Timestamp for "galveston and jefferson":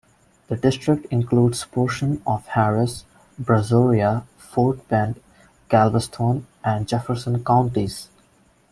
5.69-7.43